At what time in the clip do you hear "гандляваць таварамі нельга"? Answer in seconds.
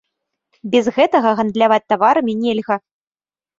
1.41-2.83